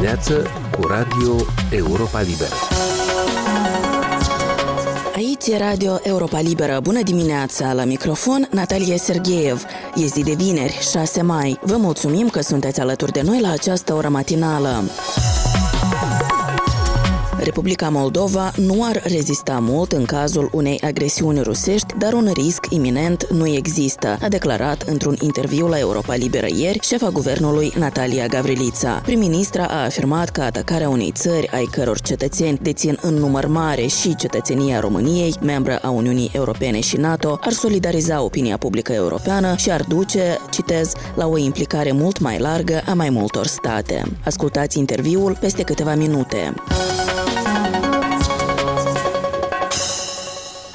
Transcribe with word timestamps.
dimineață 0.00 0.46
cu 0.78 0.86
Radio 0.86 1.36
Europa 1.70 2.20
Liberă. 2.20 2.54
Aici 5.14 5.46
e 5.46 5.58
Radio 5.58 5.98
Europa 6.02 6.40
Liberă. 6.40 6.80
Bună 6.82 7.02
dimineața! 7.02 7.72
La 7.72 7.84
microfon, 7.84 8.48
Natalia 8.50 8.96
Sergeev. 8.96 9.64
E 9.94 10.06
zi 10.06 10.22
de 10.22 10.32
vineri, 10.32 10.78
6 10.90 11.22
mai. 11.22 11.58
Vă 11.62 11.76
mulțumim 11.76 12.28
că 12.28 12.40
sunteți 12.40 12.80
alături 12.80 13.12
de 13.12 13.22
noi 13.22 13.40
la 13.40 13.50
această 13.50 13.94
oră 13.94 14.08
matinală. 14.08 14.82
Republica 17.42 17.88
Moldova 17.88 18.52
nu 18.56 18.84
ar 18.84 19.02
rezista 19.04 19.58
mult 19.60 19.92
în 19.92 20.04
cazul 20.04 20.50
unei 20.52 20.80
agresiuni 20.80 21.40
rusești, 21.40 21.94
dar 21.98 22.12
un 22.12 22.30
risc 22.34 22.66
iminent 22.68 23.26
nu 23.32 23.46
există, 23.46 24.18
a 24.22 24.28
declarat 24.28 24.82
într-un 24.82 25.16
interviu 25.20 25.66
la 25.66 25.78
Europa 25.78 26.14
Liberă 26.14 26.46
ieri 26.54 26.78
șefa 26.82 27.08
guvernului 27.08 27.72
Natalia 27.78 28.26
Gavrilița. 28.26 29.00
Prim-ministra 29.02 29.64
a 29.64 29.84
afirmat 29.84 30.30
că 30.30 30.40
atacarea 30.40 30.88
unei 30.88 31.12
țări 31.14 31.48
ai 31.48 31.64
căror 31.64 32.00
cetățeni 32.00 32.58
dețin 32.62 32.98
în 33.00 33.14
număr 33.14 33.46
mare 33.46 33.86
și 33.86 34.16
cetățenia 34.16 34.80
României, 34.80 35.34
membră 35.42 35.78
a 35.82 35.90
Uniunii 35.90 36.30
Europene 36.34 36.80
și 36.80 36.96
NATO, 36.96 37.38
ar 37.40 37.52
solidariza 37.52 38.22
opinia 38.22 38.56
publică 38.56 38.92
europeană 38.92 39.54
și 39.56 39.70
ar 39.70 39.82
duce, 39.88 40.38
citez, 40.50 40.92
la 41.14 41.26
o 41.26 41.38
implicare 41.38 41.92
mult 41.92 42.18
mai 42.18 42.38
largă 42.38 42.82
a 42.86 42.94
mai 42.94 43.10
multor 43.10 43.46
state. 43.46 44.02
Ascultați 44.24 44.78
interviul 44.78 45.36
peste 45.40 45.62
câteva 45.62 45.94
minute. 45.94 46.54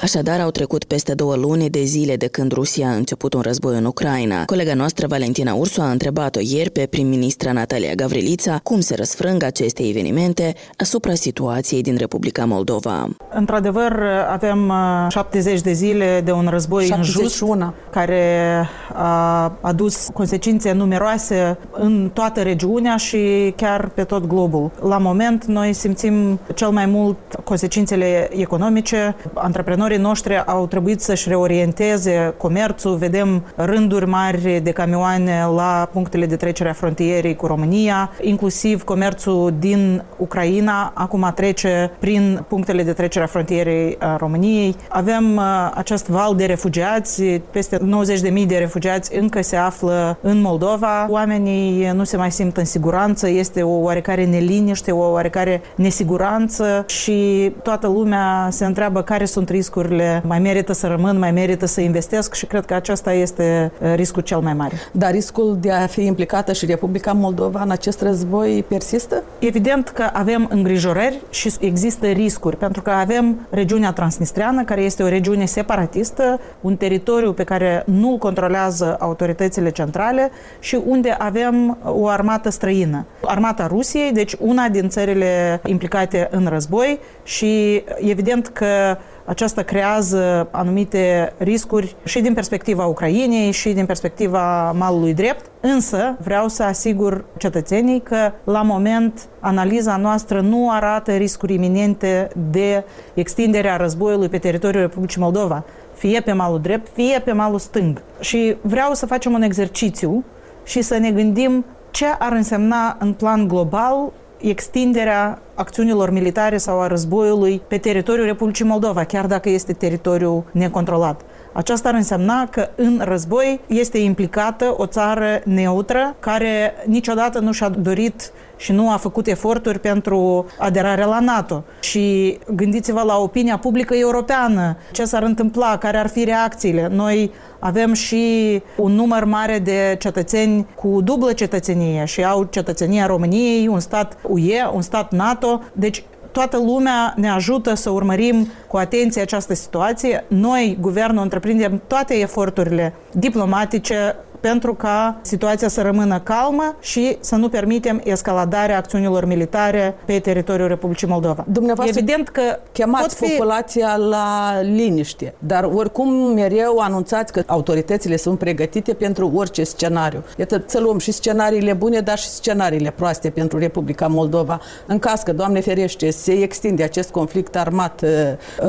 Așadar, 0.06 0.40
au 0.40 0.50
trecut 0.50 0.84
peste 0.84 1.14
două 1.14 1.36
luni 1.36 1.70
de 1.70 1.82
zile 1.82 2.16
de 2.16 2.26
când 2.26 2.52
Rusia 2.52 2.88
a 2.88 2.94
început 2.94 3.34
un 3.34 3.40
război 3.40 3.76
în 3.76 3.84
Ucraina. 3.84 4.44
Colega 4.44 4.74
noastră, 4.74 5.06
Valentina 5.06 5.54
Ursu, 5.54 5.80
a 5.80 5.90
întrebat-o 5.90 6.38
ieri 6.42 6.70
pe 6.70 6.86
prim-ministra 6.90 7.52
Natalia 7.52 7.94
Gavrilița 7.94 8.60
cum 8.62 8.80
se 8.80 8.94
răsfrâng 8.94 9.42
aceste 9.42 9.88
evenimente 9.88 10.54
asupra 10.76 11.14
situației 11.14 11.82
din 11.82 11.96
Republica 11.96 12.44
Moldova. 12.44 13.08
Într-adevăr, 13.30 14.02
avem 14.30 14.72
70 15.08 15.56
uh, 15.56 15.62
de 15.62 15.72
zile 15.72 16.20
de 16.24 16.32
un 16.32 16.46
război 16.50 16.84
71. 16.84 17.24
injust 17.24 17.74
care 17.90 18.68
a 18.92 19.52
adus 19.60 20.08
consecințe 20.12 20.72
numeroase 20.72 21.58
în 21.72 22.10
toată 22.12 22.42
regiunea 22.42 22.96
și 22.96 23.52
chiar 23.56 23.88
pe 23.88 24.04
tot 24.04 24.26
globul. 24.26 24.70
La 24.82 24.98
moment, 24.98 25.44
noi 25.44 25.72
simțim 25.72 26.38
cel 26.54 26.68
mai 26.68 26.86
mult 26.86 27.16
consecințele 27.44 28.28
economice. 28.40 29.16
Antreprenorii 29.34 29.94
Agricultorii 29.96 30.32
noștri 30.32 30.58
au 30.58 30.66
trebuit 30.66 31.00
să-și 31.00 31.28
reorienteze 31.28 32.34
comerțul, 32.36 32.96
vedem 32.96 33.42
rânduri 33.56 34.06
mari 34.06 34.60
de 34.62 34.70
camioane 34.70 35.46
la 35.54 35.88
punctele 35.92 36.26
de 36.26 36.36
trecere 36.36 36.68
a 36.68 36.72
frontierei 36.72 37.36
cu 37.36 37.46
România, 37.46 38.10
inclusiv 38.20 38.82
comerțul 38.82 39.54
din 39.58 40.02
Ucraina 40.16 40.92
acum 40.94 41.32
trece 41.34 41.90
prin 41.98 42.44
punctele 42.48 42.82
de 42.82 42.92
trecere 42.92 43.24
a 43.24 43.26
frontierei 43.26 43.96
a 43.98 44.16
României. 44.16 44.76
Avem 44.88 45.36
uh, 45.36 45.70
acest 45.74 46.08
val 46.08 46.34
de 46.34 46.44
refugiați, 46.44 47.22
peste 47.50 47.78
90.000 47.78 48.46
de 48.46 48.56
refugiați 48.56 49.16
încă 49.16 49.42
se 49.42 49.56
află 49.56 50.18
în 50.20 50.40
Moldova. 50.40 51.06
Oamenii 51.08 51.90
nu 51.94 52.04
se 52.04 52.16
mai 52.16 52.30
simt 52.30 52.56
în 52.56 52.64
siguranță, 52.64 53.28
este 53.28 53.62
o 53.62 53.80
oarecare 53.80 54.24
neliniște, 54.24 54.92
o 54.92 55.10
oarecare 55.10 55.60
nesiguranță 55.74 56.84
și 56.86 57.52
toată 57.62 57.86
lumea 57.86 58.48
se 58.50 58.64
întreabă 58.64 59.02
care 59.02 59.24
sunt 59.24 59.48
riscurile 59.48 59.75
riscurile, 59.80 60.22
mai 60.26 60.38
merită 60.38 60.72
să 60.72 60.86
rămân, 60.86 61.18
mai 61.18 61.30
merită 61.30 61.66
să 61.66 61.80
investesc 61.80 62.34
și 62.34 62.46
cred 62.46 62.64
că 62.64 62.74
acesta 62.74 63.12
este 63.12 63.72
uh, 63.80 63.92
riscul 63.94 64.22
cel 64.22 64.38
mai 64.38 64.54
mare. 64.54 64.74
Dar 64.92 65.10
riscul 65.10 65.56
de 65.60 65.72
a 65.72 65.86
fi 65.86 66.04
implicată 66.04 66.52
și 66.52 66.66
Republica 66.66 67.12
Moldova 67.12 67.62
în 67.62 67.70
acest 67.70 68.02
război 68.02 68.64
persistă? 68.68 69.22
Evident 69.38 69.88
că 69.88 70.10
avem 70.12 70.48
îngrijorări 70.52 71.20
și 71.30 71.54
există 71.60 72.06
riscuri, 72.06 72.56
pentru 72.56 72.82
că 72.82 72.90
avem 72.90 73.46
regiunea 73.50 73.92
transnistreană, 73.92 74.64
care 74.64 74.80
este 74.80 75.02
o 75.02 75.08
regiune 75.08 75.44
separatistă, 75.44 76.40
un 76.60 76.76
teritoriu 76.76 77.32
pe 77.32 77.44
care 77.44 77.82
nu-l 77.86 78.18
controlează 78.18 78.96
autoritățile 79.00 79.70
centrale 79.70 80.30
și 80.58 80.78
unde 80.86 81.16
avem 81.18 81.78
o 81.84 82.08
armată 82.08 82.50
străină. 82.50 83.06
Armata 83.24 83.66
Rusiei, 83.66 84.12
deci 84.12 84.34
una 84.38 84.68
din 84.68 84.88
țările 84.88 85.60
implicate 85.66 86.28
în 86.30 86.46
război 86.48 86.98
și 87.22 87.84
evident 88.00 88.46
că 88.46 88.96
aceasta 89.26 89.62
creează 89.62 90.48
anumite 90.50 91.32
riscuri 91.38 91.96
și 92.04 92.20
din 92.20 92.34
perspectiva 92.34 92.86
Ucrainei 92.86 93.50
și 93.50 93.72
din 93.72 93.86
perspectiva 93.86 94.72
malului 94.72 95.14
drept, 95.14 95.50
însă 95.60 96.16
vreau 96.22 96.48
să 96.48 96.62
asigur 96.62 97.24
cetățenii 97.36 98.00
că 98.00 98.32
la 98.44 98.62
moment 98.62 99.28
analiza 99.40 99.96
noastră 99.96 100.40
nu 100.40 100.70
arată 100.70 101.12
riscuri 101.12 101.54
iminente 101.54 102.28
de 102.50 102.84
extinderea 103.14 103.76
războiului 103.76 104.28
pe 104.28 104.38
teritoriul 104.38 104.82
Republicii 104.82 105.20
Moldova, 105.20 105.64
fie 105.94 106.20
pe 106.20 106.32
malul 106.32 106.60
drept, 106.60 106.88
fie 106.94 107.20
pe 107.24 107.32
malul 107.32 107.58
stâng. 107.58 108.02
Și 108.20 108.56
vreau 108.60 108.94
să 108.94 109.06
facem 109.06 109.32
un 109.32 109.42
exercițiu 109.42 110.24
și 110.64 110.82
să 110.82 110.98
ne 110.98 111.10
gândim 111.10 111.64
ce 111.90 112.06
ar 112.18 112.32
însemna 112.32 112.96
în 113.00 113.12
plan 113.12 113.48
global 113.48 114.12
extinderea 114.48 115.38
acțiunilor 115.54 116.10
militare 116.10 116.56
sau 116.56 116.80
a 116.80 116.86
războiului 116.86 117.62
pe 117.68 117.78
teritoriul 117.78 118.26
Republicii 118.26 118.64
Moldova, 118.64 119.04
chiar 119.04 119.26
dacă 119.26 119.48
este 119.48 119.72
teritoriu 119.72 120.44
necontrolat. 120.52 121.20
Aceasta 121.52 121.88
ar 121.88 121.94
însemna 121.94 122.48
că 122.50 122.68
în 122.74 123.00
război 123.04 123.60
este 123.66 123.98
implicată 123.98 124.74
o 124.76 124.86
țară 124.86 125.40
neutră 125.44 126.16
care 126.20 126.74
niciodată 126.86 127.38
nu 127.38 127.52
și-a 127.52 127.68
dorit 127.68 128.32
și 128.56 128.72
nu 128.72 128.90
a 128.90 128.96
făcut 128.96 129.26
eforturi 129.26 129.78
pentru 129.78 130.46
aderarea 130.58 131.06
la 131.06 131.20
NATO. 131.20 131.64
Și 131.80 132.38
gândiți-vă 132.54 133.02
la 133.02 133.16
opinia 133.16 133.58
publică 133.58 133.94
europeană, 133.94 134.76
ce 134.92 135.04
s-ar 135.04 135.22
întâmpla, 135.22 135.78
care 135.78 135.98
ar 135.98 136.08
fi 136.08 136.24
reacțiile. 136.24 136.88
Noi 136.92 137.30
avem 137.58 137.92
și 137.92 138.62
un 138.76 138.92
număr 138.92 139.24
mare 139.24 139.58
de 139.58 139.96
cetățeni 139.98 140.66
cu 140.74 141.00
dublă 141.04 141.32
cetățenie 141.32 142.04
și 142.04 142.24
au 142.24 142.44
cetățenia 142.44 143.06
României, 143.06 143.68
un 143.68 143.80
stat 143.80 144.16
UE, 144.28 144.70
un 144.74 144.82
stat 144.82 145.12
NATO. 145.12 145.60
Deci 145.72 146.04
toată 146.32 146.56
lumea 146.56 147.14
ne 147.16 147.30
ajută 147.30 147.74
să 147.74 147.90
urmărim 147.90 148.48
cu 148.68 148.76
atenție 148.76 149.22
această 149.22 149.54
situație. 149.54 150.24
Noi, 150.28 150.78
guvernul, 150.80 151.22
întreprindem 151.22 151.82
toate 151.86 152.14
eforturile 152.14 152.94
diplomatice, 153.12 154.16
pentru 154.50 154.74
ca 154.74 155.18
situația 155.22 155.68
să 155.68 155.82
rămână 155.82 156.20
calmă 156.20 156.76
și 156.80 157.16
să 157.20 157.36
nu 157.36 157.48
permitem 157.48 158.00
escaladarea 158.04 158.76
acțiunilor 158.76 159.24
militare 159.24 159.94
pe 160.04 160.18
teritoriul 160.18 160.68
Republicii 160.68 161.06
Moldova. 161.06 161.44
Dumneavoastră 161.48 161.98
Evident 161.98 162.28
că 162.28 162.42
chemați 162.72 163.16
fi... 163.16 163.30
populația 163.30 163.96
la 163.96 164.52
liniște, 164.62 165.34
dar 165.38 165.64
oricum 165.64 166.08
mereu 166.32 166.78
anunțați 166.78 167.32
că 167.32 167.42
autoritățile 167.46 168.16
sunt 168.16 168.38
pregătite 168.38 168.94
pentru 168.94 169.30
orice 169.34 169.64
scenariu. 169.64 170.24
Iată, 170.36 170.62
să 170.66 170.80
luăm 170.80 170.98
și 170.98 171.12
scenariile 171.12 171.72
bune, 171.72 172.00
dar 172.00 172.18
și 172.18 172.28
scenariile 172.28 172.90
proaste 172.90 173.30
pentru 173.30 173.58
Republica 173.58 174.06
Moldova. 174.06 174.60
În 174.86 174.98
caz 174.98 175.20
că, 175.20 175.32
Doamne 175.32 175.60
ferește, 175.60 176.10
se 176.10 176.32
extinde 176.32 176.82
acest 176.82 177.10
conflict 177.10 177.56
armat 177.56 178.02
uh, 178.02 178.10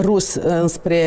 rus 0.02 0.36
înspre 0.36 1.02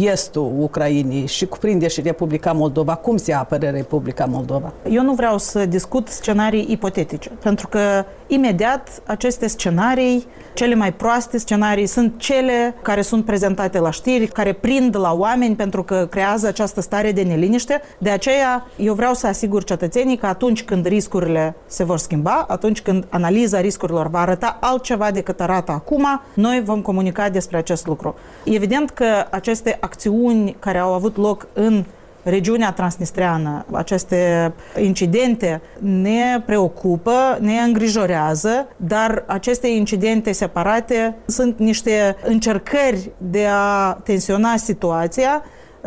estul 0.00 0.52
Ucrainei 0.58 1.26
și 1.26 1.46
cuprinde 1.46 1.88
și 1.88 2.00
Republica 2.00 2.52
Moldova, 2.52 2.94
cum 2.94 3.16
se 3.16 3.32
apără 3.32 3.72
Republica 3.74 4.24
Moldova? 4.24 4.72
Eu 4.90 5.02
nu 5.02 5.12
vreau 5.12 5.38
să 5.38 5.66
discut 5.66 6.08
scenarii 6.08 6.66
ipotetice, 6.68 7.30
pentru 7.42 7.68
că 7.68 8.04
imediat 8.26 9.02
aceste 9.06 9.46
scenarii, 9.46 10.26
cele 10.54 10.74
mai 10.74 10.92
proaste 10.92 11.38
scenarii, 11.38 11.86
sunt 11.86 12.18
cele 12.18 12.74
care 12.82 13.02
sunt 13.02 13.24
prezentate 13.24 13.78
la 13.78 13.90
știri, 13.90 14.26
care 14.26 14.52
prind 14.52 14.96
la 14.96 15.12
oameni 15.12 15.54
pentru 15.54 15.82
că 15.82 16.06
creează 16.10 16.46
această 16.46 16.80
stare 16.80 17.12
de 17.12 17.22
neliniște. 17.22 17.80
De 17.98 18.10
aceea, 18.10 18.66
eu 18.76 18.94
vreau 18.94 19.14
să 19.14 19.26
asigur 19.26 19.64
cetățenii 19.64 20.16
că 20.16 20.26
atunci 20.26 20.64
când 20.64 20.86
riscurile 20.86 21.54
se 21.66 21.84
vor 21.84 21.98
schimba, 21.98 22.44
atunci 22.48 22.82
când 22.82 23.06
analiza 23.08 23.60
riscurilor 23.60 24.08
va 24.08 24.20
arăta 24.20 24.58
altceva 24.60 25.10
decât 25.10 25.40
arată 25.40 25.72
acum, 25.72 26.20
noi 26.34 26.62
vom 26.64 26.82
comunica 26.82 27.28
despre 27.28 27.56
acest 27.56 27.86
lucru. 27.86 28.14
Evident 28.44 28.90
că 28.90 29.26
aceste 29.30 29.76
acțiuni 29.80 30.56
care 30.58 30.78
au 30.78 30.92
avut 30.92 31.16
loc 31.16 31.46
în 31.52 31.84
regiunea 32.24 32.72
transnistreană, 32.72 33.64
aceste 33.72 34.52
incidente 34.80 35.60
ne 35.78 36.42
preocupă, 36.46 37.38
ne 37.40 37.58
îngrijorează, 37.66 38.68
dar 38.76 39.24
aceste 39.26 39.68
incidente 39.68 40.32
separate 40.32 41.16
sunt 41.26 41.58
niște 41.58 42.16
încercări 42.24 43.10
de 43.18 43.46
a 43.50 43.92
tensiona 43.92 44.56
situația, 44.56 45.42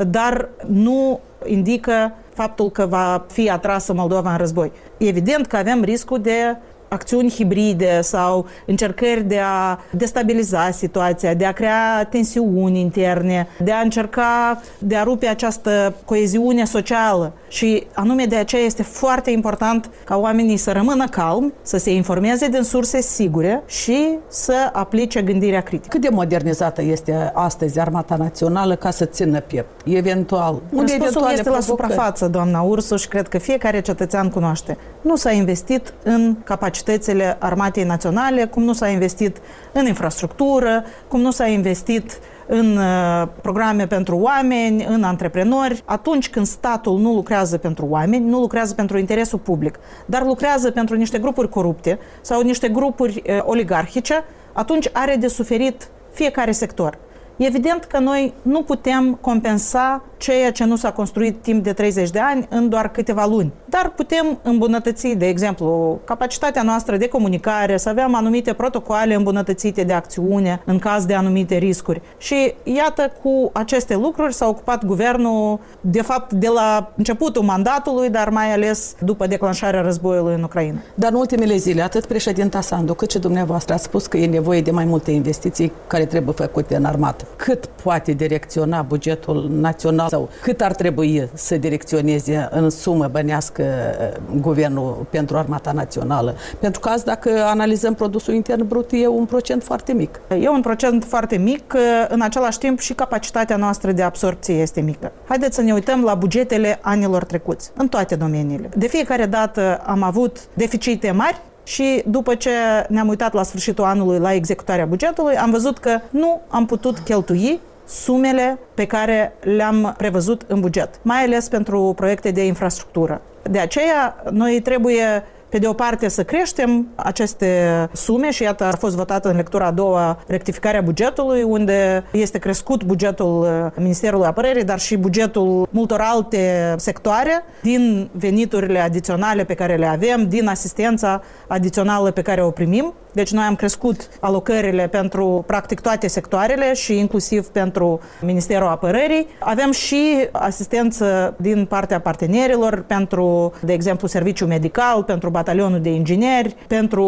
dar 0.08 0.50
nu 0.68 1.20
indică 1.46 2.14
faptul 2.34 2.70
că 2.70 2.86
va 2.86 3.26
fi 3.32 3.50
atrasă 3.50 3.94
Moldova 3.94 4.32
în 4.32 4.38
război. 4.38 4.72
Evident 4.98 5.48
că 5.48 5.58
avem 5.58 5.84
riscul 5.84 6.22
de 6.22 6.58
acțiuni 6.88 7.30
hibride 7.30 8.00
sau 8.02 8.46
încercări 8.66 9.24
de 9.24 9.40
a 9.44 9.80
destabiliza 9.92 10.72
situația, 10.72 11.34
de 11.34 11.46
a 11.46 11.52
crea 11.52 12.08
tensiuni 12.10 12.80
interne, 12.80 13.48
de 13.60 13.72
a 13.72 13.80
încerca 13.80 14.62
de 14.80 14.96
a 14.96 15.04
rupe 15.04 15.28
această 15.28 15.96
coeziune 16.06 16.66
socială. 16.66 17.34
Și 17.48 17.88
anume 17.94 18.26
de 18.26 18.36
aceea 18.36 18.62
este 18.62 18.84
foarte 18.84 19.32
important 19.32 19.90
ca 20.04 20.18
oamenii 20.18 20.58
să 20.58 20.72
rămână 20.72 21.08
calmi, 21.08 21.54
să 21.62 21.78
se 21.78 21.94
informeze 21.94 22.48
din 22.48 22.64
surse 22.64 23.02
sigure 23.02 23.64
și 23.66 24.18
să 24.28 24.70
aplice 24.74 25.22
gândirea 25.22 25.62
critică. 25.62 25.88
Cât 25.90 26.02
de 26.02 26.10
modernizată 26.10 26.82
este 26.82 27.32
astăzi 27.34 27.80
Armata 27.80 28.16
Națională 28.16 28.76
ca 28.76 28.92
să 28.92 29.06
țină 29.06 29.40
piept? 29.40 29.82
Eventual. 29.86 30.62
Răspunsul 30.72 31.06
este 31.06 31.44
provocări? 31.44 31.50
la 31.50 31.60
suprafață, 31.60 32.28
doamna 32.28 32.62
Ursuș, 32.62 33.02
și 33.02 33.08
cred 33.08 33.28
că 33.28 33.38
fiecare 33.38 33.82
cetățean 33.82 34.30
cunoaște. 34.30 34.78
Nu 35.02 35.16
s-a 35.16 35.32
investit 35.32 35.94
în 36.04 36.36
capacitățile 36.78 37.38
Armatei 37.40 37.84
Naționale, 37.84 38.46
cum 38.46 38.64
nu 38.64 38.74
s-a 38.74 38.88
investit 38.88 39.38
în 39.74 39.86
infrastructură, 39.86 40.84
cum 41.08 41.22
nu 41.22 41.32
s-a 41.32 41.48
investit 41.48 42.20
în 42.48 42.78
uh, 42.78 43.28
programe 43.42 43.88
pentru 43.88 44.18
oameni, 44.18 44.86
în 44.86 45.04
antreprenori, 45.04 45.84
atunci 45.86 46.30
când 46.30 46.46
statul 46.46 47.00
nu 47.00 47.14
lucrează 47.14 47.58
pentru 47.58 47.86
oameni, 47.90 48.26
nu 48.26 48.40
lucrează 48.40 48.74
pentru 48.74 48.98
interesul 48.98 49.40
public, 49.40 49.80
dar 50.06 50.24
lucrează 50.24 50.72
pentru 50.72 50.96
niște 50.96 51.18
grupuri 51.18 51.50
corupte 51.50 52.00
sau 52.22 52.42
niște 52.42 52.70
grupuri 52.70 53.22
uh, 53.28 53.40
oligarhice, 53.42 54.24
atunci 54.54 54.90
are 54.94 55.16
de 55.16 55.28
suferit 55.28 55.88
fiecare 56.12 56.52
sector. 56.52 56.98
Evident 57.38 57.84
că 57.84 58.00
noi 58.00 58.34
nu 58.42 58.62
putem 58.62 59.18
compensa 59.22 60.02
ceea 60.18 60.52
ce 60.52 60.64
nu 60.64 60.76
s-a 60.76 60.92
construit 60.92 61.42
timp 61.42 61.64
de 61.64 61.74
30 61.74 62.10
de 62.10 62.20
ani 62.20 62.48
în 62.50 62.70
doar 62.70 62.92
câteva 62.92 63.26
luni. 63.26 63.52
Dar 63.66 63.92
putem 63.96 64.40
îmbunătăți, 64.44 65.08
de 65.08 65.28
exemplu, 65.28 66.00
capacitatea 66.04 66.62
noastră 66.62 66.98
de 66.98 67.08
comunicare, 67.08 67.78
să 67.78 67.90
avem 67.90 68.16
anumite 68.16 68.54
protocoale 68.54 69.14
îmbunătățite 69.14 69.84
de 69.84 69.94
acțiune 69.94 70.62
în 70.66 70.80
caz 70.80 71.06
de 71.06 71.14
anumite 71.14 71.56
riscuri. 71.56 72.02
Și 72.18 72.54
iată, 72.64 73.12
cu 73.24 73.50
aceste 73.54 73.96
lucruri 73.96 74.34
s-a 74.34 74.48
ocupat 74.48 74.86
guvernul, 74.86 75.60
de 75.82 76.02
fapt, 76.02 76.34
de 76.34 76.48
la 76.48 76.92
începutul 76.96 77.44
mandatului, 77.44 78.10
dar 78.10 78.30
mai 78.30 78.54
ales 78.54 78.96
după 79.00 79.28
declanșarea 79.28 79.82
războiului 79.82 80.34
în 80.34 80.44
Ucraina. 80.44 80.78
Dar 80.96 81.12
în 81.12 81.18
ultimele 81.18 81.56
zile, 81.56 81.82
atât 81.82 82.06
președinta 82.06 82.62
Sandu 82.62 82.94
cât 82.94 83.12
și 83.12 83.20
dumneavoastră 83.20 83.74
ați 83.74 83.84
spus 83.84 84.08
că 84.08 84.18
e 84.18 84.28
nevoie 84.28 84.62
de 84.62 84.72
mai 84.72 84.86
multe 84.86 85.12
investiții 85.12 85.72
care 85.88 86.06
trebuie 86.06 86.34
făcute 86.34 86.76
în 86.76 86.86
armată. 86.86 87.27
Cât 87.36 87.66
poate 87.66 88.12
direcționa 88.12 88.82
bugetul 88.82 89.50
național 89.52 90.08
sau 90.10 90.30
cât 90.42 90.62
ar 90.62 90.74
trebui 90.74 91.30
să 91.34 91.58
direcționeze 91.58 92.48
în 92.52 92.70
sumă 92.70 93.08
bănească 93.08 93.64
uh, 93.64 94.40
guvernul 94.42 95.06
pentru 95.10 95.38
armata 95.38 95.72
națională? 95.72 96.36
Pentru 96.60 96.80
că 96.80 96.90
azi, 96.90 97.06
dacă 97.06 97.30
analizăm 97.46 97.94
produsul 97.94 98.34
intern 98.34 98.68
brut, 98.68 98.90
e 98.92 99.08
un 99.08 99.26
procent 99.26 99.64
foarte 99.64 99.94
mic. 99.94 100.20
E 100.40 100.50
un 100.50 100.62
procent 100.62 101.04
foarte 101.04 101.38
mic, 101.38 101.74
uh, 101.76 101.82
în 102.08 102.22
același 102.22 102.58
timp 102.58 102.80
și 102.80 102.94
capacitatea 102.94 103.56
noastră 103.56 103.92
de 103.92 104.02
absorpție 104.02 104.56
este 104.56 104.82
mică. 104.82 105.12
Haideți 105.28 105.56
să 105.56 105.62
ne 105.62 105.74
uităm 105.74 106.04
la 106.04 106.16
bugetele 106.16 106.80
anilor 106.82 107.24
trecuți, 107.24 107.72
în 107.76 107.88
toate 107.88 108.16
domeniile. 108.16 108.70
De 108.76 108.88
fiecare 108.88 109.26
dată 109.26 109.82
am 109.86 110.04
avut 110.04 110.40
deficite 110.54 111.12
mari, 111.12 111.42
și 111.68 112.04
după 112.06 112.36
ce 112.36 112.50
ne-am 112.90 113.08
uitat 113.08 113.34
la 113.34 113.44
sfârșitul 113.44 113.84
anului 113.84 114.20
la 114.20 114.34
executarea 114.34 114.86
bugetului, 114.86 115.36
am 115.36 115.52
văzut 115.52 115.78
că 115.78 116.00
nu 116.10 116.42
am 116.48 116.66
putut 116.66 117.00
cheltui 117.00 117.60
sumele 117.86 118.60
pe 118.74 118.86
care 118.86 119.34
le-am 119.42 119.94
prevăzut 119.98 120.42
în 120.48 120.60
buget, 120.60 120.90
mai 121.02 121.24
ales 121.24 121.48
pentru 121.48 121.94
proiecte 121.96 122.32
de 122.32 122.46
infrastructură. 122.46 123.22
De 123.52 123.60
aceea, 123.60 124.24
noi 124.32 124.62
trebuie 124.62 125.24
pe 125.50 125.58
de 125.58 125.68
o 125.68 125.74
parte 125.74 126.08
să 126.08 126.24
creștem 126.24 126.88
aceste 126.96 127.90
sume 127.94 128.32
și 128.32 128.44
iată 128.44 128.64
a 128.64 128.76
fost 128.76 128.96
votată 128.96 129.30
în 129.30 129.36
lectura 129.36 129.66
a 129.66 129.72
doua 129.72 130.20
rectificarea 130.28 130.82
bugetului 130.82 131.44
unde 131.44 132.04
este 132.12 132.38
crescut 132.38 132.84
bugetul 132.84 133.42
uh, 133.42 133.72
Ministerului 133.78 134.26
Apărării, 134.26 134.64
dar 134.64 134.80
și 134.80 134.98
bugetul 134.98 135.68
multor 135.72 136.00
alte 136.02 136.74
sectoare 136.78 137.44
din 137.62 138.10
veniturile 138.12 138.80
adiționale 138.80 139.44
pe 139.44 139.54
care 139.54 139.76
le 139.76 139.86
avem, 139.86 140.28
din 140.28 140.48
asistența 140.48 141.22
adițională 141.48 142.12
pe 142.12 142.22
care 142.22 142.44
o 142.44 142.50
primim 142.50 142.94
deci 143.18 143.32
noi 143.32 143.44
am 143.44 143.56
crescut 143.56 144.10
alocările 144.20 144.88
pentru 144.88 145.44
practic 145.48 145.80
toate 145.80 146.08
sectoarele 146.08 146.74
și 146.74 146.98
inclusiv 146.98 147.48
pentru 147.48 148.00
Ministerul 148.22 148.68
Apărării. 148.68 149.28
Avem 149.40 149.72
și 149.72 150.28
asistență 150.32 151.36
din 151.38 151.66
partea 151.66 152.00
partenerilor 152.00 152.84
pentru, 152.88 153.54
de 153.62 153.74
exemplu, 153.74 154.08
serviciu 154.08 154.46
medical, 154.46 155.04
pentru 155.04 155.30
batalionul 155.30 155.80
de 155.80 155.90
ingineri, 155.90 156.56
pentru 156.68 157.06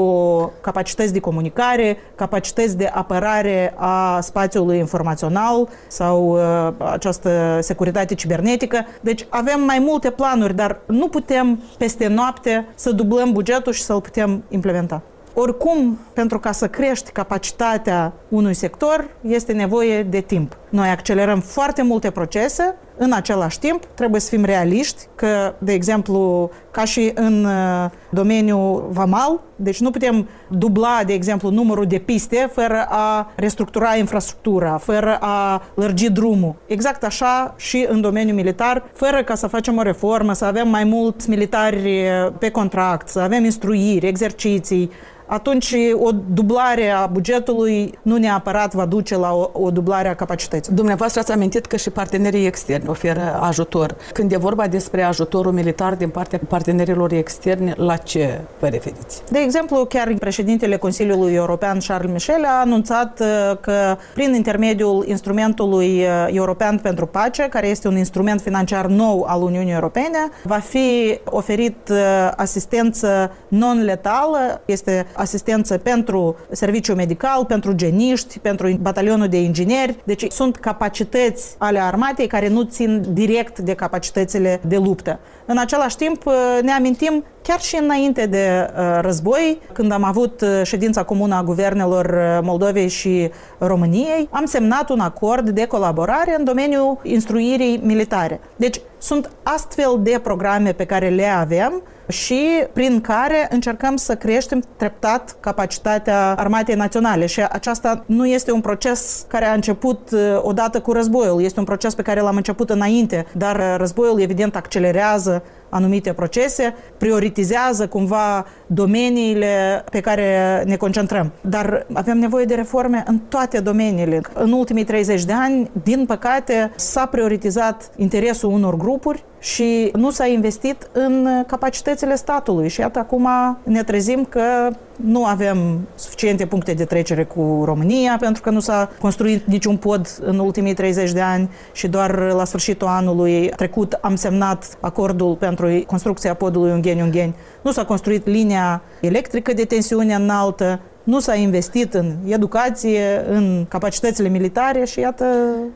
capacități 0.62 1.14
de 1.14 1.20
comunicare, 1.20 1.98
capacități 2.16 2.78
de 2.78 2.92
apărare 2.94 3.74
a 3.78 4.20
spațiului 4.22 4.78
informațional 4.78 5.70
sau 5.88 6.30
uh, 6.30 6.74
această 6.92 7.60
securitate 7.62 8.16
cibernetică. 8.16 8.86
Deci 9.02 9.26
avem 9.30 9.62
mai 9.62 9.80
multe 9.80 10.10
planuri, 10.10 10.56
dar 10.56 10.80
nu 10.86 11.08
putem 11.08 11.60
peste 11.78 12.08
noapte 12.08 12.66
să 12.76 12.92
dublăm 12.92 13.32
bugetul 13.32 13.74
și 13.74 13.82
să-l 13.82 14.02
putem 14.02 14.44
implementa. 14.50 15.02
Oricum, 15.42 16.00
pentru 16.14 16.40
ca 16.40 16.52
să 16.52 16.68
crești 16.68 17.12
capacitatea 17.12 18.14
unui 18.30 18.54
sector, 18.54 19.10
este 19.22 19.54
nevoie 19.54 20.04
de 20.04 20.20
timp. 20.20 20.58
Noi 20.70 20.88
accelerăm 20.88 21.40
foarte 21.40 21.82
multe 21.82 22.10
procese, 22.10 22.76
în 22.98 23.12
același 23.12 23.60
timp 23.60 23.86
trebuie 23.86 24.22
să 24.22 24.30
fim 24.30 24.46
realiști 24.46 25.08
că, 25.16 25.54
de 25.58 25.74
exemplu, 25.74 26.50
ca 26.72 26.84
și 26.84 27.12
în 27.16 27.46
uh, 27.46 27.90
domeniul 28.10 28.88
vamal, 28.92 29.40
deci 29.56 29.80
nu 29.80 29.90
putem 29.92 30.28
dubla, 30.50 31.02
de 31.06 31.14
exemplu, 31.14 31.50
numărul 31.50 31.86
de 31.86 31.98
piste 31.98 32.50
fără 32.54 32.86
a 32.90 33.32
restructura 33.36 33.96
infrastructura, 33.96 34.78
fără 34.78 35.18
a 35.20 35.62
lărgi 35.74 36.12
drumul. 36.12 36.56
Exact 36.66 37.04
așa 37.04 37.54
și 37.58 37.86
în 37.90 38.02
domeniul 38.02 38.36
militar, 38.36 38.84
fără 38.94 39.24
ca 39.24 39.36
să 39.36 39.48
facem 39.48 39.78
o 39.78 39.82
reformă, 39.82 40.34
să 40.34 40.46
avem 40.46 40.68
mai 40.68 40.84
mulți 40.84 41.30
militari 41.30 42.04
pe 42.40 42.50
contract, 42.50 43.08
să 43.08 43.20
avem 43.20 43.44
instruiri, 43.44 44.08
exerciții, 44.08 44.92
atunci 45.30 45.76
o 45.94 46.12
dublare 46.34 46.90
a 46.90 47.06
bugetului 47.06 47.94
nu 48.02 48.18
neapărat 48.20 48.74
va 48.74 48.86
duce 48.86 49.18
la 49.18 49.34
o, 49.34 49.50
o 49.54 49.72
dublare 49.72 50.08
a 50.08 50.16
capacității. 50.16 50.74
Dumneavoastră 50.74 51.20
ați 51.20 51.32
amintit 51.32 51.66
că 51.66 51.78
și 51.78 51.90
partenerii 51.90 52.46
externi 52.46 52.90
oferă 52.90 53.40
ajutor. 53.42 53.96
Când 54.14 54.32
e 54.32 54.38
vorba 54.38 54.68
despre 54.68 55.04
ajutorul 55.04 55.52
militar 55.52 55.96
din 55.96 56.10
partea 56.10 56.40
partenerilor 56.48 57.12
externi, 57.12 57.74
la 57.76 57.96
ce 57.96 58.42
vă 58.60 58.68
referiți? 58.68 59.22
De 59.30 59.40
exemplu, 59.40 59.86
chiar 59.86 60.14
președintele 60.20 60.78
Consiliului 60.78 61.34
European 61.34 61.80
Charles 61.88 62.12
Michel 62.12 62.46
a 62.46 62.60
anunțat 62.62 63.20
uh, 63.20 63.58
că 63.62 63.98
prin 64.14 64.34
intermediul 64.34 65.06
instrumentului 65.08 66.02
uh, 66.02 66.28
european 66.32 66.78
pentru 66.78 67.06
pace, 67.06 67.48
care 67.50 67.68
este 67.68 67.88
un 67.88 67.98
instrument 67.98 68.42
financiar 68.42 68.86
nou 68.86 69.26
al 69.28 69.42
Uniunii 69.42 69.74
Europene, 69.74 70.18
va 70.44 70.58
fi 70.58 71.20
oferit 71.26 71.90
uh, 71.90 71.98
asistență 72.36 73.32
non-letală, 73.48 74.62
este 74.66 75.06
asistență 75.14 75.78
pentru 75.78 76.36
serviciu 76.52 76.94
medical, 76.94 77.46
pentru 77.46 77.72
geniști, 78.10 78.40
pentru 78.40 78.78
batalionul 78.82 79.28
de 79.28 79.42
ingineri. 79.42 79.96
Deci 80.04 80.32
sunt 80.32 80.56
capacități 80.56 81.56
ale 81.58 81.80
armatei 81.80 82.28
care 82.28 82.48
nu 82.48 82.62
țin 82.62 83.06
direct 83.10 83.60
de 83.60 83.74
capacitățile 83.74 84.62
de 84.68 84.78
luptă. 84.78 85.20
În 85.46 85.58
același 85.58 85.96
timp, 85.96 86.24
ne 86.62 86.72
amintim 86.72 87.24
chiar 87.42 87.60
și 87.60 87.78
înainte 87.82 88.26
de 88.26 88.70
uh, 88.70 89.00
război, 89.02 89.62
când 89.74 89.92
am 89.92 90.04
avut 90.04 90.42
uh, 90.42 90.62
ședința 90.64 91.04
comună 91.04 91.36
a 91.36 91.44
guvernelor 91.44 92.06
uh, 92.06 92.40
Moldovei 92.44 92.88
și 92.88 93.32
României, 93.58 94.28
am 94.32 94.46
semnat 94.46 94.90
un 94.90 95.00
acord 95.00 95.50
de 95.50 95.66
colaborare 95.66 96.36
în 96.38 96.44
domeniul 96.44 97.00
instruirii 97.04 97.80
militare. 97.84 98.40
Deci 98.56 98.82
sunt 98.98 99.30
astfel 99.44 100.00
de 100.02 100.20
programe 100.24 100.72
pe 100.72 100.86
care 100.86 101.10
le 101.10 101.26
avem 101.26 101.84
și 102.10 102.48
prin 102.74 103.02
care 103.02 103.48
încercăm 103.50 103.96
să 103.96 104.16
creștem 104.16 104.64
treptat 104.78 105.36
capacitatea 105.40 106.34
armatei 106.38 106.76
naționale. 106.76 107.26
Și 107.26 107.42
aceasta 107.50 108.04
nu 108.06 108.28
este 108.28 108.52
un 108.52 108.62
proces 108.62 109.26
care 109.28 109.46
a 109.46 109.54
început 109.54 110.10
odată 110.42 110.80
cu 110.80 110.92
războiul, 110.92 111.42
este 111.42 111.60
un 111.60 111.66
proces 111.66 111.94
pe 111.94 112.02
care 112.02 112.22
l-am 112.22 112.36
început 112.36 112.70
înainte, 112.70 113.26
dar 113.38 113.78
războiul 113.78 114.22
evident 114.22 114.56
accelerează 114.56 115.44
anumite 115.70 116.14
procese, 116.14 116.76
prioritizează 116.98 117.88
cumva 117.88 118.46
domeniile 118.68 119.84
pe 119.92 120.00
care 120.00 120.64
ne 120.66 120.76
concentrăm. 120.76 121.32
Dar 121.42 121.86
avem 121.94 122.18
nevoie 122.18 122.46
de 122.46 122.56
reforme 122.56 123.04
în 123.08 123.20
toate 123.20 123.60
domeniile. 123.60 124.22
În 124.34 124.52
ultimii 124.52 124.84
30 124.84 125.24
de 125.24 125.34
ani, 125.34 125.72
din 125.84 126.06
păcate, 126.06 126.72
s-a 126.76 127.06
prioritizat 127.06 127.92
interesul 127.96 128.52
unor 128.52 128.78
grupuri 128.78 129.24
și 129.40 129.92
nu 129.96 130.12
s-a 130.12 130.26
investit 130.26 130.90
în 130.92 131.28
capacitățile 131.48 132.16
statului. 132.16 132.70
Și 132.70 132.80
iată, 132.80 133.00
acum 133.00 133.28
ne 133.64 133.84
trezim 133.84 134.26
că 134.30 134.70
nu 134.96 135.26
avem 135.26 135.88
suficiente 135.96 136.46
puncte 136.46 136.74
de 136.74 136.86
trecere 136.86 137.24
cu 137.24 137.62
România, 137.66 138.18
pentru 138.20 138.42
că 138.42 138.50
nu 138.50 138.60
s-a 138.60 138.90
construit 139.00 139.46
niciun 139.46 139.78
pod 139.78 140.08
în 140.22 140.40
ultimii 140.40 140.74
30 140.74 141.12
de 141.12 141.22
ani 141.22 141.50
și 141.72 141.88
doar 141.88 142.20
la 142.20 142.46
sfârșitul 142.46 142.88
anului 142.88 143.50
trecut 143.56 143.94
am 144.02 144.16
semnat 144.16 144.78
acordul 144.80 145.36
pentru 145.36 145.84
construcția 145.88 146.34
podului 146.34 146.72
Ungheni-Ungheni. 146.72 147.36
Nu 147.62 147.72
s-a 147.72 147.86
construit 147.86 148.28
linia 148.28 148.82
electrică 149.02 149.54
de 149.54 149.64
tensiune 149.64 150.14
înaltă, 150.14 150.80
nu 151.04 151.20
s-a 151.20 151.36
investit 151.36 151.94
în 151.94 152.14
educație, 152.26 153.26
în 153.30 153.66
capacitățile 153.68 154.28
militare 154.28 154.86
și 154.86 155.00
iată... 155.00 155.26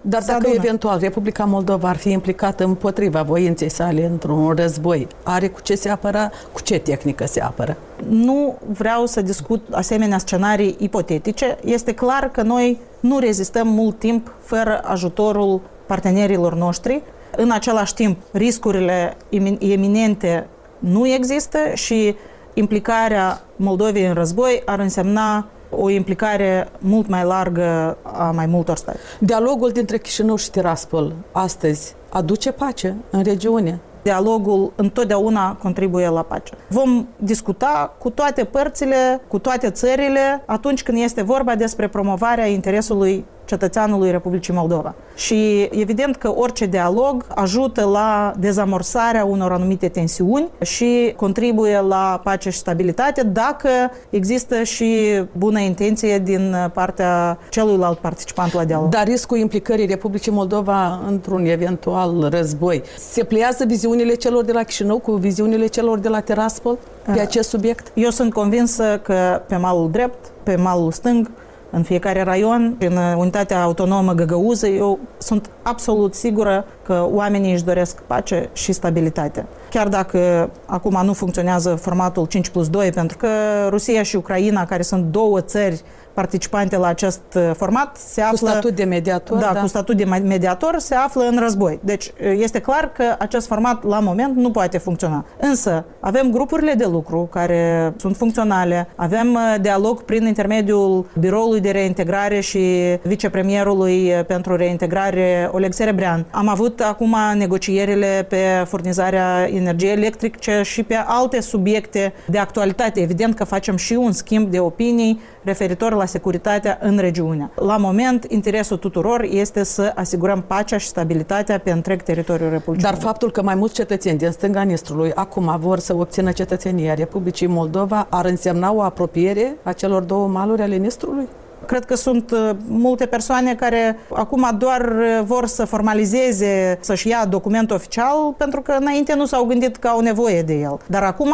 Dar 0.01 0.21
dacă 0.21 0.37
adună. 0.37 0.53
eventual 0.55 0.99
Republica 0.99 1.43
Moldova 1.43 1.89
ar 1.89 1.95
fi 1.95 2.11
implicată 2.11 2.63
împotriva 2.63 3.21
voinței 3.21 3.69
sale 3.69 4.05
într-un 4.05 4.53
război, 4.55 5.07
are 5.23 5.47
cu 5.47 5.61
ce 5.61 5.75
se 5.75 5.89
apăra, 5.89 6.31
cu 6.51 6.61
ce 6.61 6.79
tehnică 6.79 7.25
se 7.25 7.41
apără? 7.41 7.77
Nu 8.09 8.57
vreau 8.71 9.05
să 9.05 9.21
discut 9.21 9.67
asemenea 9.71 10.17
scenarii 10.17 10.75
ipotetice. 10.79 11.57
Este 11.63 11.93
clar 11.93 12.31
că 12.31 12.41
noi 12.41 12.79
nu 12.99 13.19
rezistăm 13.19 13.67
mult 13.67 13.99
timp 13.99 14.33
fără 14.41 14.81
ajutorul 14.83 15.61
partenerilor 15.85 16.55
noștri. 16.55 17.01
În 17.37 17.51
același 17.51 17.93
timp, 17.93 18.17
riscurile 18.31 19.17
eminente 19.59 20.47
nu 20.79 21.07
există 21.07 21.57
și 21.73 22.15
implicarea 22.53 23.41
Moldovei 23.55 24.05
în 24.05 24.13
război 24.13 24.61
ar 24.65 24.79
însemna 24.79 25.45
o 25.69 25.89
implicare 25.89 26.67
mult 26.79 27.07
mai 27.07 27.23
largă 27.23 27.97
a 28.01 28.31
mai 28.31 28.45
multor 28.45 28.77
state. 28.77 28.99
Dialogul 29.19 29.69
dintre 29.69 29.97
Chișinău 29.97 30.35
și 30.35 30.51
Tiraspol 30.51 31.13
astăzi 31.31 31.95
aduce 32.09 32.51
pace 32.51 32.95
în 33.09 33.23
regiune. 33.23 33.79
Dialogul 34.01 34.73
întotdeauna 34.75 35.55
contribuie 35.55 36.09
la 36.09 36.21
pace. 36.21 36.53
Vom 36.67 37.05
discuta 37.17 37.95
cu 37.99 38.09
toate 38.09 38.43
părțile, 38.43 39.21
cu 39.27 39.39
toate 39.39 39.69
țările, 39.69 40.43
atunci 40.45 40.83
când 40.83 40.97
este 41.01 41.21
vorba 41.21 41.55
despre 41.55 41.87
promovarea 41.87 42.45
interesului 42.45 43.25
cetățeanului 43.45 44.11
Republicii 44.11 44.53
Moldova. 44.53 44.95
Și 45.15 45.69
evident 45.71 46.15
că 46.15 46.33
orice 46.35 46.65
dialog 46.65 47.25
ajută 47.35 47.85
la 47.85 48.33
dezamorsarea 48.39 49.25
unor 49.25 49.51
anumite 49.51 49.87
tensiuni 49.87 50.49
și 50.61 51.13
contribuie 51.15 51.79
la 51.79 52.21
pace 52.23 52.49
și 52.49 52.57
stabilitate 52.57 53.23
dacă 53.23 53.69
există 54.09 54.63
și 54.63 55.21
bună 55.37 55.59
intenție 55.59 56.19
din 56.19 56.55
partea 56.73 57.37
celuilalt 57.49 57.97
participant 57.97 58.53
la 58.53 58.63
dialog. 58.63 58.89
Dar 58.89 59.03
riscul 59.03 59.37
implicării 59.37 59.85
Republicii 59.85 60.31
Moldova 60.31 60.99
într-un 61.07 61.45
eventual 61.45 62.27
război 62.29 62.83
se 62.97 63.23
pliază 63.23 63.65
viziunile 63.65 64.13
celor 64.13 64.43
de 64.43 64.51
la 64.51 64.63
Chișinău 64.63 64.99
cu 64.99 65.11
viziunile 65.11 65.67
celor 65.67 65.99
de 65.99 66.09
la 66.09 66.19
Tiraspol 66.19 66.77
pe 67.13 67.19
acest 67.19 67.49
subiect? 67.49 67.91
Eu 67.93 68.09
sunt 68.09 68.33
convinsă 68.33 68.99
că 69.03 69.41
pe 69.47 69.55
malul 69.55 69.91
drept, 69.91 70.31
pe 70.43 70.55
malul 70.55 70.91
stâng, 70.91 71.31
în 71.75 71.83
fiecare 71.83 72.21
raion, 72.23 72.75
în 72.79 72.97
unitatea 73.17 73.63
autonomă 73.63 74.13
Găgăuză, 74.13 74.67
eu 74.67 74.99
sunt 75.17 75.49
absolut 75.61 76.13
sigură 76.13 76.65
că 76.85 77.07
oamenii 77.11 77.53
își 77.53 77.63
doresc 77.63 78.01
pace 78.01 78.49
și 78.53 78.71
stabilitate. 78.71 79.45
Chiar 79.69 79.87
dacă 79.87 80.49
acum 80.65 81.05
nu 81.05 81.13
funcționează 81.13 81.75
formatul 81.75 82.25
5 82.25 82.49
plus 82.49 82.69
2, 82.69 82.91
pentru 82.91 83.17
că 83.17 83.27
Rusia 83.69 84.03
și 84.03 84.15
Ucraina, 84.15 84.65
care 84.65 84.81
sunt 84.81 85.03
două 85.03 85.41
țări 85.41 85.81
participante 86.13 86.77
la 86.77 86.87
acest 86.87 87.21
uh, 87.35 87.51
format 87.55 87.97
se 87.97 88.21
află... 88.21 88.37
Cu 88.37 88.45
statut 88.45 88.75
de 88.75 88.83
mediator. 88.83 89.37
Da, 89.37 89.51
da, 89.53 89.59
cu 89.59 89.67
statut 89.67 89.97
de 89.97 90.03
mediator 90.03 90.75
se 90.77 90.95
află 90.95 91.23
în 91.23 91.39
război. 91.39 91.79
Deci 91.83 92.05
uh, 92.05 92.11
este 92.37 92.59
clar 92.59 92.91
că 92.91 93.15
acest 93.19 93.47
format 93.47 93.83
la 93.83 93.99
moment 93.99 94.35
nu 94.35 94.51
poate 94.51 94.77
funcționa. 94.77 95.25
Însă 95.39 95.85
avem 95.99 96.31
grupurile 96.31 96.73
de 96.73 96.85
lucru 96.85 97.27
care 97.31 97.93
sunt 97.97 98.17
funcționale, 98.17 98.87
avem 98.95 99.33
uh, 99.33 99.55
dialog 99.61 100.01
prin 100.01 100.25
intermediul 100.25 101.05
Biroului 101.19 101.59
de 101.59 101.71
Reintegrare 101.71 102.39
și 102.39 102.59
vicepremierului 103.01 104.11
pentru 104.27 104.55
reintegrare 104.55 105.49
Oleg 105.51 105.73
Serebrean. 105.73 106.25
Am 106.31 106.47
avut 106.47 106.79
acum 106.79 107.15
negocierile 107.37 108.25
pe 108.29 108.63
furnizarea 108.67 109.49
energiei 109.49 109.91
electrice 109.91 110.61
și 110.63 110.83
pe 110.83 110.95
alte 111.05 111.41
subiecte 111.41 112.13
de 112.25 112.37
actualitate. 112.37 113.01
Evident 113.01 113.35
că 113.35 113.43
facem 113.43 113.75
și 113.75 113.93
un 113.93 114.11
schimb 114.11 114.51
de 114.51 114.59
opinii 114.59 115.21
referitor 115.43 115.93
la 115.93 116.02
securitatea 116.05 116.77
în 116.81 116.97
regiune. 116.97 117.51
La 117.55 117.77
moment, 117.77 118.25
interesul 118.29 118.77
tuturor 118.77 119.27
este 119.29 119.63
să 119.63 119.91
asigurăm 119.95 120.43
pacea 120.47 120.77
și 120.77 120.87
stabilitatea 120.87 121.59
pe 121.59 121.71
întreg 121.71 122.01
teritoriul 122.01 122.49
Republicii. 122.49 122.89
Dar 122.89 122.99
faptul 122.99 123.31
că 123.31 123.41
mai 123.41 123.55
mulți 123.55 123.73
cetățeni 123.73 124.17
din 124.17 124.31
stânga 124.31 124.61
Nistrului 124.61 125.11
acum 125.13 125.55
vor 125.59 125.79
să 125.79 125.95
obțină 125.95 126.31
cetățenia 126.31 126.93
Republicii 126.93 127.47
Moldova 127.47 128.07
ar 128.09 128.25
însemna 128.25 128.73
o 128.73 128.81
apropiere 128.81 129.57
a 129.63 129.73
celor 129.73 130.01
două 130.01 130.27
maluri 130.27 130.61
ale 130.61 130.75
Nistrului? 130.75 131.27
Cred 131.65 131.85
că 131.85 131.95
sunt 131.95 132.31
uh, 132.31 132.49
multe 132.67 133.05
persoane 133.05 133.55
care 133.55 133.97
acum 134.13 134.55
doar 134.57 134.81
uh, 134.81 135.21
vor 135.25 135.47
să 135.47 135.65
formalizeze, 135.65 136.77
să-și 136.81 137.07
ia 137.07 137.25
document 137.25 137.71
oficial, 137.71 138.33
pentru 138.37 138.61
că 138.61 138.71
înainte 138.79 139.15
nu 139.15 139.25
s-au 139.25 139.43
gândit 139.43 139.77
că 139.77 139.87
au 139.87 139.99
nevoie 139.99 140.41
de 140.41 140.53
el. 140.53 140.79
Dar 140.87 141.03
acum 141.03 141.33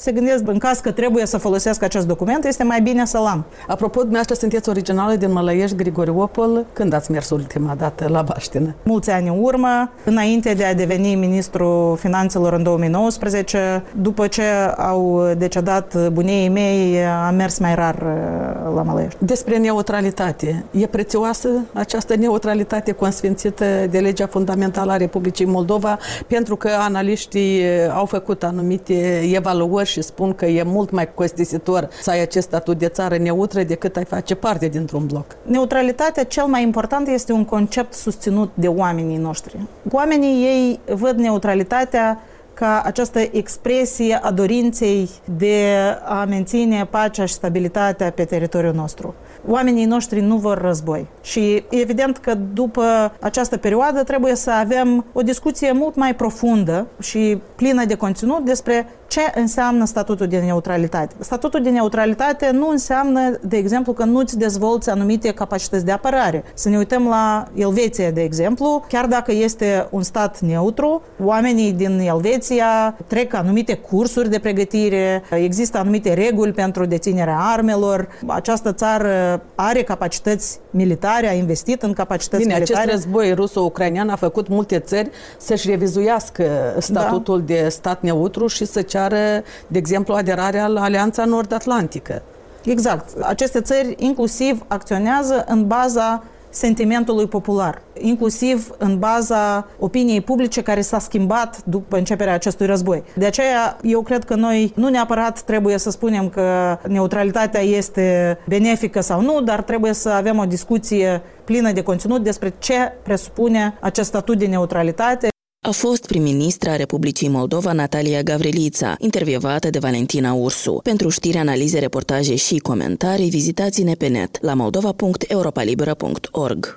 se 0.00 0.12
gândesc, 0.12 0.48
în 0.48 0.58
caz 0.58 0.78
că 0.78 0.90
trebuie 0.90 1.26
să 1.26 1.38
folosesc 1.38 1.82
acest 1.82 2.06
document, 2.06 2.44
este 2.44 2.62
mai 2.62 2.80
bine 2.80 3.06
să-l 3.06 3.24
am. 3.24 3.44
Apropo, 3.66 3.98
dumneavoastră 3.98 4.34
sunteți 4.34 4.68
originală 4.68 5.14
din 5.14 5.32
Mălăiești, 5.32 5.76
Grigoriopol. 5.76 6.66
Când 6.72 6.92
ați 6.92 7.10
mers 7.10 7.30
ultima 7.30 7.74
dată 7.74 8.08
la 8.08 8.22
Baștină? 8.22 8.74
Mulți 8.82 9.10
ani 9.10 9.28
în 9.28 9.34
urmă, 9.40 9.90
înainte 10.04 10.54
de 10.54 10.64
a 10.64 10.74
deveni 10.74 11.14
ministru 11.14 11.98
finanțelor 12.00 12.52
în 12.52 12.62
2019, 12.62 13.82
după 13.96 14.26
ce 14.26 14.42
au 14.76 15.32
decedat 15.38 16.08
bunii 16.08 16.48
mei, 16.48 17.04
am 17.26 17.34
mers 17.34 17.58
mai 17.58 17.74
rar 17.74 17.94
uh, 17.94 18.74
la 18.74 18.82
Mălăiești. 18.82 19.18
Despre 19.24 19.56
neutralitate. 19.56 20.64
E 20.70 20.86
prețioasă 20.86 21.48
această 21.72 22.16
neutralitate 22.16 22.92
consfințită 22.92 23.64
de 23.90 23.98
legea 23.98 24.26
fundamentală 24.26 24.92
a 24.92 24.96
Republicii 24.96 25.46
Moldova, 25.46 25.98
pentru 26.26 26.56
că 26.56 26.68
analiștii 26.78 27.62
au 27.94 28.04
făcut 28.04 28.42
anumite 28.42 29.20
evaluări 29.34 29.88
și 29.90 30.02
spun 30.02 30.34
că 30.34 30.46
e 30.46 30.62
mult 30.62 30.90
mai 30.90 31.14
costisitor 31.14 31.88
să 32.02 32.10
ai 32.10 32.20
acest 32.20 32.46
statut 32.46 32.78
de 32.78 32.88
țară 32.88 33.16
neutră 33.16 33.62
decât 33.62 33.96
ai 33.96 34.04
face 34.04 34.34
parte 34.34 34.68
dintr-un 34.68 35.06
bloc. 35.06 35.26
Neutralitatea 35.42 36.24
cel 36.24 36.44
mai 36.44 36.62
important 36.62 37.08
este 37.08 37.32
un 37.32 37.44
concept 37.44 37.92
susținut 37.92 38.50
de 38.54 38.68
oamenii 38.68 39.16
noștri. 39.16 39.56
Oamenii 39.90 40.44
ei 40.44 40.80
văd 40.94 41.18
neutralitatea 41.18 42.22
ca 42.54 42.82
această 42.84 43.18
expresie 43.32 44.18
a 44.22 44.30
dorinței 44.30 45.10
de 45.38 45.66
a 46.04 46.24
menține 46.24 46.86
pacea 46.90 47.24
și 47.24 47.32
stabilitatea 47.32 48.10
pe 48.10 48.24
teritoriul 48.24 48.74
nostru. 48.74 49.14
Oamenii 49.48 49.84
noștri 49.84 50.20
nu 50.20 50.36
vor 50.36 50.60
război. 50.60 51.06
Și 51.22 51.64
evident 51.70 52.16
că 52.16 52.34
după 52.34 53.12
această 53.20 53.56
perioadă 53.56 54.02
trebuie 54.02 54.34
să 54.34 54.50
avem 54.50 55.04
o 55.12 55.20
discuție 55.22 55.72
mult 55.72 55.94
mai 55.94 56.14
profundă 56.14 56.86
și 57.00 57.38
plină 57.56 57.84
de 57.84 57.94
conținut 57.94 58.44
despre 58.44 58.86
ce 59.10 59.20
înseamnă 59.34 59.84
statutul 59.84 60.26
de 60.26 60.38
neutralitate? 60.38 61.14
Statutul 61.18 61.62
de 61.62 61.70
neutralitate 61.70 62.50
nu 62.50 62.68
înseamnă, 62.68 63.20
de 63.42 63.56
exemplu, 63.56 63.92
că 63.92 64.04
nu-ți 64.04 64.38
dezvolți 64.38 64.90
anumite 64.90 65.32
capacități 65.32 65.84
de 65.84 65.92
apărare. 65.92 66.44
Să 66.54 66.68
ne 66.68 66.76
uităm 66.76 67.06
la 67.06 67.44
Elveția, 67.54 68.10
de 68.10 68.22
exemplu, 68.22 68.84
chiar 68.88 69.06
dacă 69.06 69.32
este 69.32 69.86
un 69.90 70.02
stat 70.02 70.40
neutru, 70.40 71.02
oamenii 71.24 71.72
din 71.72 71.98
Elveția 71.98 72.96
trec 73.06 73.34
anumite 73.34 73.74
cursuri 73.74 74.30
de 74.30 74.38
pregătire, 74.38 75.22
există 75.30 75.78
anumite 75.78 76.14
reguli 76.14 76.52
pentru 76.52 76.84
deținerea 76.84 77.38
armelor. 77.38 78.08
Această 78.26 78.72
țară 78.72 79.29
are 79.54 79.82
capacități 79.82 80.58
militare, 80.70 81.28
a 81.28 81.32
investit 81.32 81.82
în 81.82 81.92
capacități 81.92 82.42
Bine, 82.42 82.54
militare. 82.54 82.80
acest 82.80 82.94
război 82.94 83.32
ruso-ucrainean 83.32 84.08
a 84.08 84.16
făcut 84.16 84.48
multe 84.48 84.78
țări 84.78 85.10
să-și 85.38 85.68
revizuiască 85.68 86.74
statutul 86.78 87.38
da. 87.38 87.44
de 87.44 87.68
stat 87.68 88.02
neutru 88.02 88.46
și 88.46 88.64
să 88.64 88.82
ceară 88.82 88.98
ceară, 89.10 89.42
de 89.66 89.78
exemplu, 89.78 90.14
aderarea 90.14 90.66
la 90.66 90.82
Alianța 90.82 91.24
Nord-Atlantică. 91.24 92.22
Exact. 92.64 93.22
Aceste 93.22 93.60
țări 93.60 93.94
inclusiv 93.98 94.64
acționează 94.66 95.44
în 95.48 95.66
baza 95.66 96.22
sentimentului 96.50 97.26
popular, 97.26 97.82
inclusiv 97.98 98.70
în 98.78 98.98
baza 98.98 99.68
opiniei 99.78 100.20
publice 100.20 100.62
care 100.62 100.80
s-a 100.80 100.98
schimbat 100.98 101.64
după 101.64 101.96
începerea 101.96 102.34
acestui 102.34 102.66
război. 102.66 103.02
De 103.14 103.26
aceea, 103.26 103.76
eu 103.82 104.00
cred 104.00 104.24
că 104.24 104.34
noi 104.34 104.72
nu 104.76 104.88
neapărat 104.88 105.40
trebuie 105.42 105.78
să 105.78 105.90
spunem 105.90 106.28
că 106.28 106.78
neutralitatea 106.88 107.60
este 107.60 108.38
benefică 108.48 109.00
sau 109.00 109.20
nu, 109.20 109.40
dar 109.40 109.62
trebuie 109.62 109.92
să 109.92 110.08
avem 110.08 110.38
o 110.38 110.44
discuție 110.44 111.22
plină 111.44 111.72
de 111.72 111.82
conținut 111.82 112.22
despre 112.22 112.52
ce 112.58 112.92
presupune 113.02 113.74
acest 113.80 114.08
statut 114.08 114.38
de 114.38 114.46
neutralitate 114.46 115.28
a 115.62 115.70
fost 115.70 116.06
prim-ministra 116.06 116.76
Republicii 116.76 117.28
Moldova 117.28 117.72
Natalia 117.72 118.22
Gavrilița, 118.22 118.94
intervievată 118.98 119.70
de 119.70 119.78
Valentina 119.78 120.32
Ursu. 120.32 120.80
Pentru 120.82 121.08
știri, 121.08 121.36
analize, 121.36 121.78
reportaje 121.78 122.34
și 122.34 122.56
comentarii, 122.56 123.28
vizitați-ne 123.28 123.94
pe 123.94 124.06
net 124.06 124.42
la 124.42 124.54
moldova.europalibera.org. 124.54 126.76